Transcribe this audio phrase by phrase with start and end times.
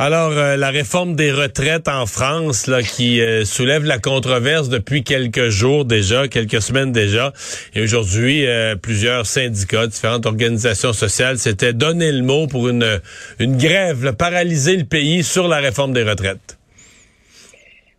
[0.00, 5.02] Alors, euh, la réforme des retraites en France, là, qui euh, soulève la controverse depuis
[5.02, 7.32] quelques jours déjà, quelques semaines déjà.
[7.74, 13.00] Et aujourd'hui, euh, plusieurs syndicats, différentes organisations sociales s'étaient donné le mot pour une,
[13.40, 16.58] une grève, paralyser le pays sur la réforme des retraites.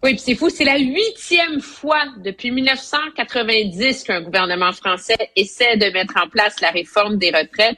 [0.01, 5.91] Oui, puis c'est fou, c'est la huitième fois depuis 1990 qu'un gouvernement français essaie de
[5.91, 7.77] mettre en place la réforme des retraites.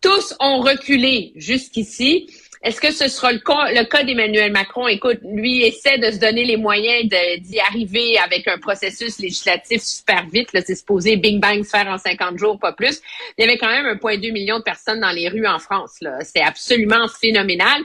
[0.00, 2.28] Tous ont reculé jusqu'ici.
[2.62, 4.88] Est-ce que ce sera le cas, le cas d'Emmanuel Macron?
[4.88, 10.26] Écoute, lui essaie de se donner les moyens d'y arriver avec un processus législatif super
[10.26, 10.48] vite.
[10.52, 13.00] C'est supposé Bing Bang faire en 50 jours, pas plus.
[13.36, 16.00] Il y avait quand même 1,2 million de personnes dans les rues en France.
[16.22, 17.80] C'est absolument phénoménal.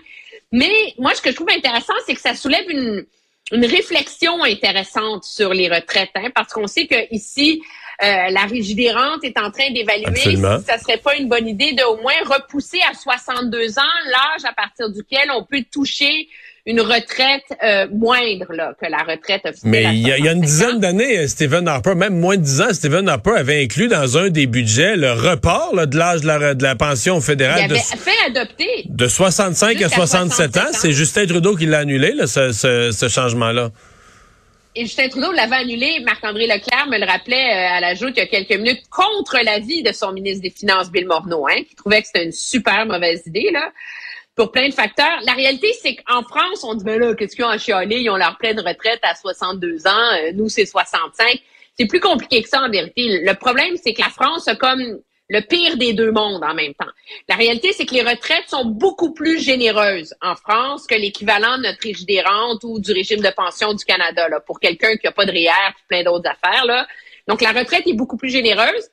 [0.51, 3.05] Mais moi, ce que je trouve intéressant, c'est que ça soulève une,
[3.51, 7.61] une réflexion intéressante sur les retraites, hein, parce qu'on sait que ici,
[8.01, 11.47] euh, la Régie des rentes est en train d'évaluer si ça serait pas une bonne
[11.47, 16.27] idée de au moins repousser à 62 ans l'âge à partir duquel on peut toucher
[16.65, 19.69] une retraite euh, moindre là, que la retraite officielle.
[19.69, 22.71] Mais il y, a une dizaine d'années, euh, Stephen Harper, même moins de dix ans,
[22.71, 26.63] Stephen Harper avait inclus dans un des budgets le report de l'âge de la, de
[26.63, 27.65] la, pension fédérale.
[27.67, 28.85] Il avait fait adopter.
[28.85, 30.61] De 65 à 67, ans.
[30.71, 33.71] C'est Justin Trudeau qui l'a annulé, là, ce, ce, ce changement-là.
[34.75, 35.99] Et Justin Trudeau l'avait annulé.
[36.03, 39.37] Marc-André Leclerc me le rappelait euh, à la joute il y a quelques minutes contre
[39.43, 42.87] l'avis de son ministre des Finances, Bill Morneau, hein, qui trouvait que c'était une super
[42.87, 43.71] mauvaise idée, là,
[44.35, 45.19] pour plein de facteurs.
[45.25, 47.99] La réalité, c'est qu'en France, on dit, ben là, qu'est-ce qu'ils ont à chialer?
[47.99, 49.91] Ils ont leur pleine retraite à 62 ans.
[49.91, 51.39] Euh, nous, c'est 65.
[51.77, 53.21] C'est plus compliqué que ça, en vérité.
[53.23, 54.81] Le problème, c'est que la France a comme
[55.29, 56.91] le pire des deux mondes en même temps.
[57.29, 61.63] La réalité, c'est que les retraites sont beaucoup plus généreuses en France que l'équivalent de
[61.63, 65.05] notre régime des rentes ou du régime de pension du Canada, là, pour quelqu'un qui
[65.05, 66.65] n'a pas de REER et plein d'autres affaires.
[66.65, 66.87] Là.
[67.27, 68.89] Donc, la retraite est beaucoup plus généreuse.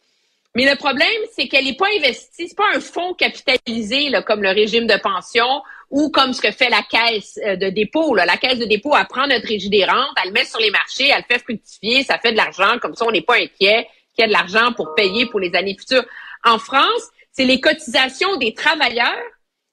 [0.56, 1.06] Mais le problème,
[1.36, 4.96] c'est qu'elle n'est pas investie, c'est pas un fonds capitalisé là, comme le régime de
[4.96, 8.16] pension ou comme ce que fait la caisse euh, de dépôt.
[8.16, 10.70] La caisse de dépôt, elle prend notre régime des rentes, elle le met sur les
[10.70, 13.86] marchés, elle le fait fructifier, ça fait de l'argent, comme ça on n'est pas inquiet
[14.14, 16.04] qu'il y a de l'argent pour payer pour les années futures.
[16.44, 19.24] En France, c'est les cotisations des travailleurs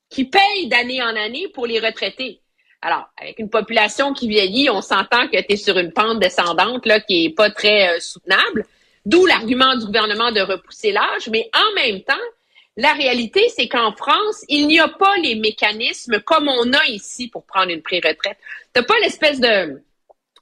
[0.10, 2.42] qui payent d'année en année pour les retraités.
[2.82, 6.86] Alors, avec une population qui vieillit, on s'entend que tu es sur une pente descendante
[6.86, 8.66] là, qui est pas très euh, soutenable.
[9.06, 11.30] D'où l'argument du gouvernement de repousser l'âge.
[11.32, 12.14] Mais en même temps,
[12.76, 17.28] la réalité, c'est qu'en France, il n'y a pas les mécanismes comme on a ici
[17.28, 18.38] pour prendre une pré-retraite.
[18.76, 19.82] Tu pas l'espèce de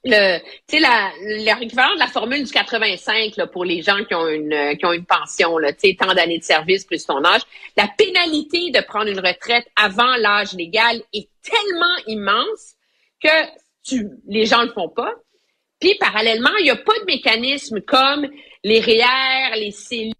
[0.06, 4.14] le, tu sais, la, l'équivalent de la formule du 85 là, pour les gens qui
[4.14, 7.24] ont une, qui ont une pension, là, tu sais, tant d'années de service plus ton
[7.24, 7.42] âge.
[7.76, 12.74] La pénalité de prendre une retraite avant l'âge légal est tellement immense
[13.22, 13.28] que
[13.84, 15.12] tu, les gens le font pas.
[15.80, 18.26] Puis, parallèlement, il n'y a pas de mécanisme comme
[18.64, 20.12] les REER, les CELI,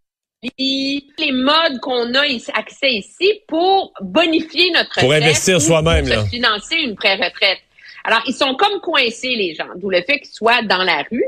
[1.18, 2.22] les modes qu'on a
[2.54, 5.04] accès ici pour bonifier notre retraite.
[5.04, 6.24] Pour investir soi-même, là.
[6.26, 7.60] financer une pré-retraite.
[8.06, 11.24] Alors, ils sont comme coincés, les gens, d'où le fait qu'ils soient dans la rue.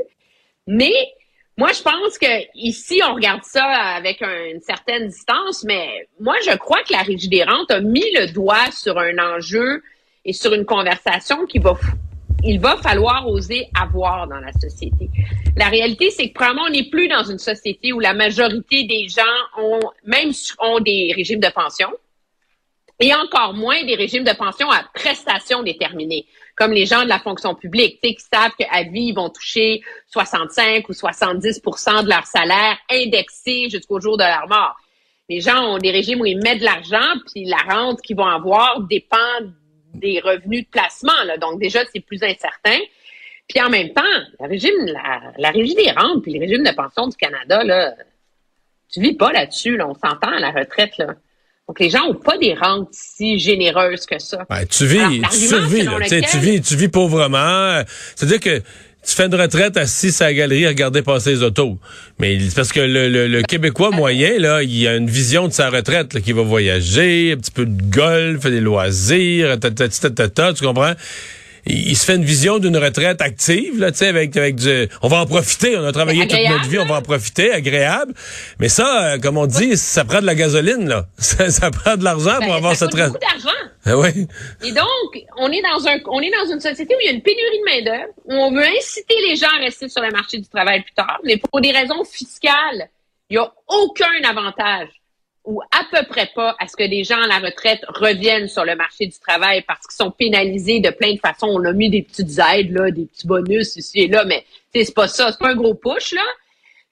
[0.65, 0.93] Mais
[1.57, 6.55] moi, je pense que ici, on regarde ça avec une certaine distance, mais moi, je
[6.55, 9.83] crois que la Régie des rentes a mis le doigt sur un enjeu
[10.23, 11.77] et sur une conversation qui va
[12.43, 15.09] il va falloir oser avoir dans la société.
[15.57, 19.09] La réalité, c'est que probablement on n'est plus dans une société où la majorité des
[19.09, 19.21] gens
[19.57, 21.89] ont, même ont des régimes de pension,
[22.99, 26.25] et encore moins des régimes de pension à prestations déterminées,
[26.59, 30.89] comme les gens de la fonction publique, qui savent qu'à vie, ils vont toucher 65
[30.89, 34.75] ou 70% de leur salaire indexé jusqu'au jour de leur mort.
[35.29, 38.25] Les gens ont des régimes où ils mettent de l'argent, puis la rente qu'ils vont
[38.25, 39.17] avoir dépend
[39.93, 41.13] des revenus de placement.
[41.39, 42.77] Donc déjà, c'est plus incertain.
[43.47, 44.01] Puis en même temps,
[44.39, 44.85] la régime,
[45.37, 47.95] la, des rentes, puis le régime de pension du Canada, là,
[48.91, 49.77] tu vis pas là-dessus.
[49.77, 49.87] Là.
[49.87, 50.97] On s'entend à la retraite.
[50.97, 51.15] Là.
[51.69, 54.39] Donc, les gens n'ont pas des rentes si généreuses que ça.
[54.67, 57.83] tu vis, tu survis, tu vis, tu vis pauvrement.
[58.15, 61.77] C'est-à-dire que tu fais une retraite assis à la galerie à regarder passer les autos.
[62.17, 66.15] Mais parce que le, le, Québécois moyen, là, il a une vision de sa retraite,
[66.15, 70.93] là, qui va voyager, un petit peu de golf, des loisirs, ta, ta, tu comprends?
[71.65, 75.07] Il, se fait une vision d'une retraite active, là, tu sais, avec, avec du, on
[75.07, 78.13] va en profiter, on a travaillé toute notre vie, on va en profiter, agréable.
[78.59, 81.05] Mais ça, euh, comme on dit, ça prend de la gasoline, là.
[81.49, 83.23] Ça, prend de l'argent pour ben, avoir cette retraite.
[83.85, 84.27] Ah oui.
[84.63, 87.13] Et donc, on est dans un, on est dans une société où il y a
[87.13, 90.37] une pénurie de main-d'œuvre, où on veut inciter les gens à rester sur le marché
[90.37, 92.89] du travail plus tard, mais pour des raisons fiscales,
[93.29, 94.89] il n'y a aucun avantage
[95.45, 98.65] ou à peu près pas à ce que des gens à la retraite reviennent sur
[98.65, 101.47] le marché du travail parce qu'ils sont pénalisés de plein de façons.
[101.47, 104.93] On a mis des petites aides, là, des petits bonus ici et là, mais c'est
[104.93, 106.25] pas ça, c'est pas un gros push, là.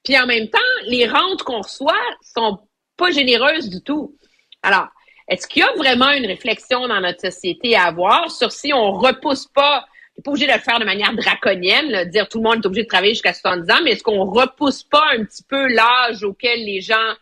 [0.03, 2.59] Puis en même temps, les rentes qu'on reçoit sont
[2.95, 4.15] pas généreuses du tout.
[4.63, 4.87] Alors,
[5.27, 8.93] est-ce qu'il y a vraiment une réflexion dans notre société à avoir sur si on
[8.93, 9.85] repousse pas,
[10.17, 12.65] n'est pas obligé de le faire de manière draconienne, là, dire tout le monde est
[12.65, 16.23] obligé de travailler jusqu'à 70 ans, mais est-ce qu'on repousse pas un petit peu l'âge
[16.23, 17.13] auquel les gens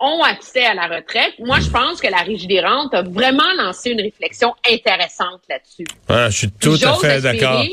[0.00, 1.34] ont accès à la retraite.
[1.40, 5.86] Moi, je pense que la Régie des rentes a vraiment lancé une réflexion intéressante là-dessus.
[6.08, 7.64] Ah, je suis tout à fait d'accord.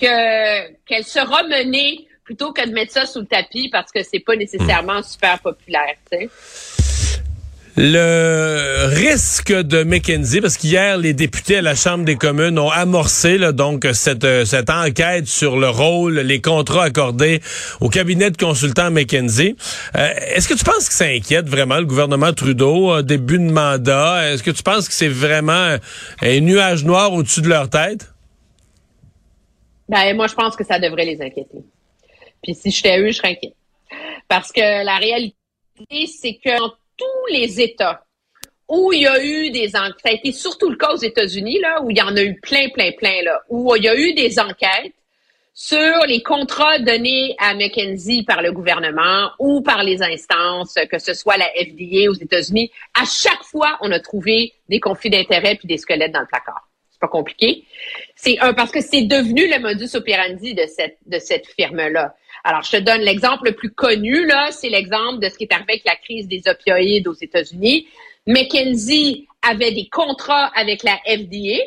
[0.00, 4.20] Que, qu'elle sera menée plutôt que de mettre ça sous le tapis parce que c'est
[4.20, 6.89] pas nécessairement super populaire, tu sais.
[7.76, 13.38] Le risque de McKenzie, parce qu'hier, les députés à la Chambre des communes ont amorcé
[13.52, 17.40] donc cette, euh, cette enquête sur le rôle, les contrats accordés
[17.80, 19.56] au cabinet de consultants McKenzie.
[19.96, 24.32] Euh, est-ce que tu penses que ça inquiète vraiment le gouvernement Trudeau, début de mandat?
[24.32, 25.76] Est-ce que tu penses que c'est vraiment
[26.22, 28.12] un nuage noir au-dessus de leur tête?
[29.88, 31.58] Ben, moi, je pense que ça devrait les inquiéter.
[32.42, 33.54] Puis si j'étais eux, je serais inquiète.
[34.28, 35.34] Parce que la réalité,
[36.06, 36.50] c'est que
[37.00, 38.04] tous les États
[38.68, 41.58] où il y a eu des enquêtes, ça a été surtout le cas aux États-Unis,
[41.60, 43.96] là, où il y en a eu plein, plein, plein, là, où il y a
[43.96, 44.94] eu des enquêtes
[45.52, 51.12] sur les contrats donnés à McKenzie par le gouvernement ou par les instances, que ce
[51.14, 52.70] soit la FDA aux États-Unis.
[52.94, 56.69] À chaque fois, on a trouvé des conflits d'intérêts puis des squelettes dans le placard.
[57.00, 57.64] Pas compliqué.
[58.14, 62.14] C'est un parce que c'est devenu le modus operandi de cette de cette firme-là.
[62.44, 65.52] Alors, je te donne l'exemple le plus connu, là, c'est l'exemple de ce qui est
[65.52, 67.86] arrivé avec la crise des opioïdes aux États-Unis.
[68.26, 71.62] McKenzie avait des contrats avec la FDA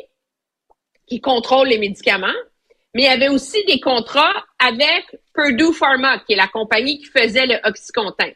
[1.06, 2.26] qui contrôle les médicaments,
[2.94, 5.04] mais il y avait aussi des contrats avec
[5.34, 8.30] Purdue Pharma, qui est la compagnie qui faisait le Oxycontin.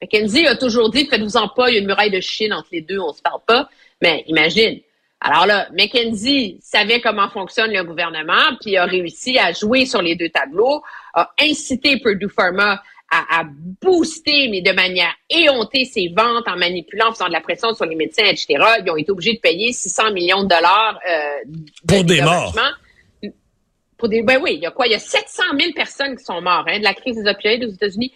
[0.00, 2.80] McKenzie a toujours dit, faites-vous-en pas, il y a une muraille de Chine entre les
[2.80, 3.68] deux, on se parle pas.
[4.00, 4.80] Mais imagine,
[5.24, 10.16] alors là, McKenzie savait comment fonctionne le gouvernement, puis a réussi à jouer sur les
[10.16, 10.82] deux tableaux,
[11.14, 13.44] a incité Purdue Pharma à,
[13.82, 17.84] booster, mais de manière éhontée, ses ventes en manipulant, en faisant de la pression sur
[17.84, 18.56] les médecins, etc.
[18.84, 21.50] Ils ont été obligés de payer 600 millions de dollars euh,
[21.86, 22.56] pour des morts.
[23.98, 24.86] Pour des, ben oui, il y a quoi?
[24.86, 27.64] Il y a 700 000 personnes qui sont mortes hein, de la crise des opioïdes
[27.64, 28.12] aux États-Unis.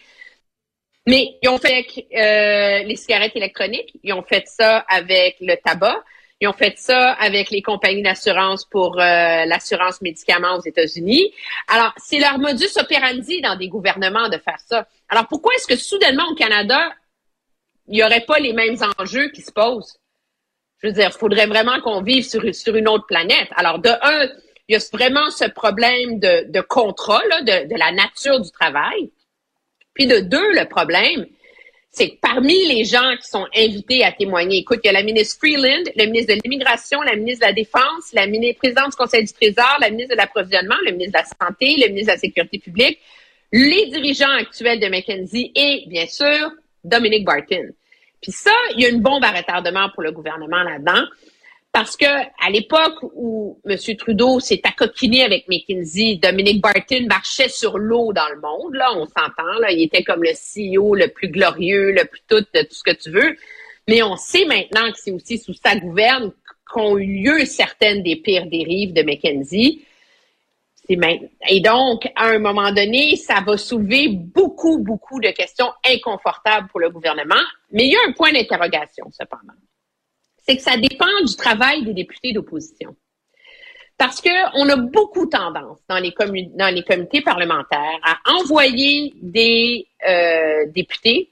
[1.07, 1.87] Mais ils ont fait
[2.17, 6.03] euh, les cigarettes électroniques, ils ont fait ça avec le tabac,
[6.41, 11.33] ils ont fait ça avec les compagnies d'assurance pour euh, l'assurance médicaments aux États-Unis.
[11.69, 14.87] Alors, c'est leur modus operandi dans des gouvernements de faire ça.
[15.09, 16.93] Alors, pourquoi est-ce que soudainement au Canada,
[17.89, 19.99] il n'y aurait pas les mêmes enjeux qui se posent?
[20.83, 22.45] Je veux dire, il faudrait vraiment qu'on vive sur,
[22.77, 23.49] une autre planète.
[23.57, 24.29] Alors, de un,
[24.69, 29.11] il y a vraiment ce problème de, de de, de la nature du travail.
[29.95, 31.25] Puis de deux, le problème,
[31.97, 35.03] c'est que parmi les gens qui sont invités à témoigner, écoute, il y a la
[35.03, 38.97] ministre Freeland, le ministre de l'Immigration, la ministre de la Défense, la ministre présidente du
[38.97, 42.17] Conseil du Trésor, la ministre de l'Approvisionnement, le ministre de la Santé, le ministre de
[42.17, 42.99] la Sécurité publique,
[43.51, 46.51] les dirigeants actuels de McKenzie et, bien sûr,
[46.85, 47.71] Dominique Barton.
[48.21, 51.03] Puis ça, il y a une bombe à retardement pour le gouvernement là-dedans.
[51.73, 53.77] Parce que à l'époque où M.
[53.99, 58.75] Trudeau s'est accoquiné avec McKinsey, Dominique Barton marchait sur l'eau dans le monde.
[58.75, 59.59] Là, on s'entend.
[59.61, 62.95] Là, il était comme le CEO le plus glorieux, le plus tout, tout ce que
[62.95, 63.37] tu veux.
[63.89, 66.33] Mais on sait maintenant que c'est aussi sous sa gouverne
[66.73, 69.85] qu'ont eu lieu certaines des pires dérives de McKenzie.
[70.89, 76.81] Et donc, à un moment donné, ça va soulever beaucoup, beaucoup de questions inconfortables pour
[76.81, 77.35] le gouvernement.
[77.73, 79.53] Mais il y a un point d'interrogation, cependant
[80.47, 82.95] c'est que ça dépend du travail des députés d'opposition.
[83.99, 86.13] Parce qu'on a beaucoup tendance dans les,
[86.55, 91.31] dans les comités parlementaires à envoyer des euh, députés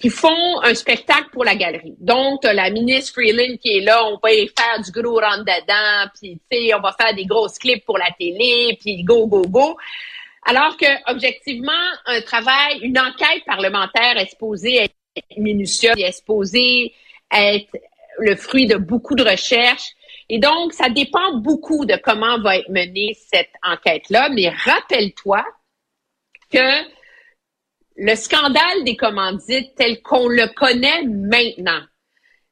[0.00, 1.96] qui font un spectacle pour la galerie.
[1.98, 6.40] Donc, la ministre Freeland qui est là, on va faire du gros rentre dedans, puis
[6.50, 9.76] tu sais, on va faire des grosses clips pour la télé, puis go, go, go.
[10.46, 11.72] Alors que, objectivement,
[12.06, 14.94] un travail, une enquête parlementaire est supposée être
[15.36, 16.94] minutieuse, est supposée
[17.32, 17.76] être
[18.18, 19.92] le fruit de beaucoup de recherches.
[20.28, 24.28] Et donc, ça dépend beaucoup de comment va être menée cette enquête-là.
[24.30, 25.44] Mais rappelle-toi
[26.50, 26.82] que
[27.96, 31.80] le scandale des commandites tel qu'on le connaît maintenant,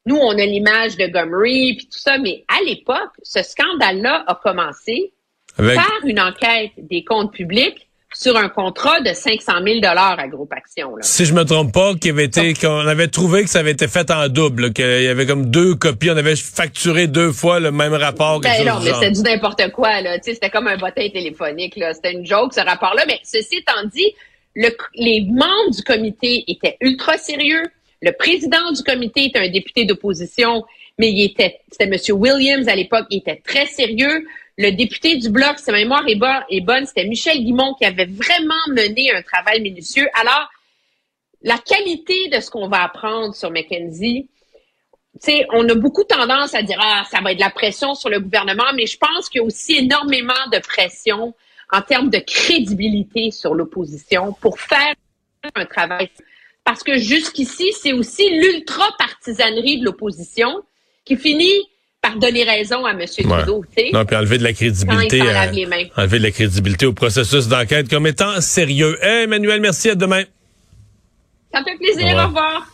[0.05, 4.35] nous, on a l'image de Gomery puis tout ça, mais à l'époque, ce scandale-là a
[4.35, 5.13] commencé
[5.57, 7.86] par une enquête des comptes publics
[8.19, 10.93] sur un contrat de 500 000 à Groupe Action.
[11.01, 13.87] Si je me trompe pas, qu'il avait été, qu'on avait trouvé que ça avait été
[13.87, 17.71] fait en double, qu'il y avait comme deux copies, on avait facturé deux fois le
[17.71, 18.39] même rapport.
[18.39, 20.17] Ben non, mais c'était du n'importe quoi là.
[20.19, 21.93] C'était comme un bottin téléphonique là.
[21.93, 23.03] C'était une joke ce rapport-là.
[23.07, 24.11] Mais ceci étant dit,
[24.55, 27.65] le, les membres du comité étaient ultra sérieux.
[28.01, 30.63] Le président du comité est un député d'opposition,
[30.97, 31.97] mais il était, c'était M.
[32.09, 34.27] Williams à l'époque, il était très sérieux.
[34.57, 36.03] Le député du Bloc, si ma mémoire
[36.49, 40.07] est, bonne, c'était Michel Guimont qui avait vraiment mené un travail minutieux.
[40.19, 40.49] Alors,
[41.43, 44.27] la qualité de ce qu'on va apprendre sur McKenzie,
[45.19, 48.09] sais, on a beaucoup tendance à dire ah ça va être de la pression sur
[48.09, 51.33] le gouvernement, mais je pense qu'il y a aussi énormément de pression
[51.71, 54.95] en termes de crédibilité sur l'opposition pour faire
[55.55, 56.09] un travail.
[56.63, 60.63] Parce que jusqu'ici, c'est aussi l'ultra-partisanerie de l'opposition
[61.07, 61.63] qui finit
[62.01, 63.05] par donner raison à M.
[63.07, 63.65] Trudeau.
[63.93, 65.21] Non, puis enlever de la crédibilité.
[65.21, 68.97] enlever de la crédibilité au processus d'enquête comme étant sérieux.
[69.03, 70.23] Emmanuel, merci, à demain.
[71.53, 72.15] Ça me fait plaisir.
[72.17, 72.67] Au revoir.